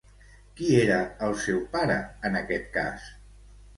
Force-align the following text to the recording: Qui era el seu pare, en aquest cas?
Qui 0.59 0.69
era 0.77 0.95
el 1.29 1.37
seu 1.43 1.61
pare, 1.75 1.99
en 2.31 2.41
aquest 2.41 2.67
cas? 2.79 3.09